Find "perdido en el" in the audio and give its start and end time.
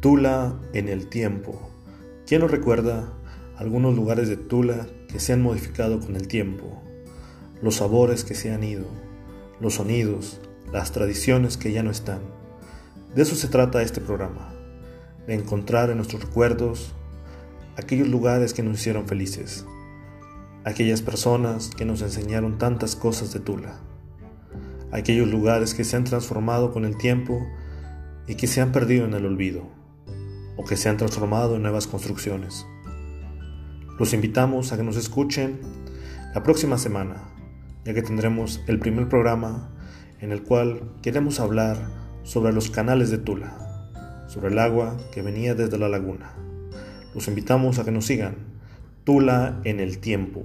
28.70-29.26